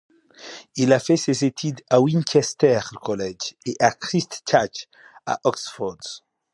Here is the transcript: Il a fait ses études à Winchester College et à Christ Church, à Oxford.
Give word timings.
Il 0.77 0.93
a 0.93 0.99
fait 0.99 1.15
ses 1.15 1.45
études 1.45 1.81
à 1.91 2.01
Winchester 2.01 2.79
College 3.03 3.53
et 3.67 3.75
à 3.79 3.91
Christ 3.91 4.41
Church, 4.49 4.87
à 5.27 5.39
Oxford. 5.43 5.99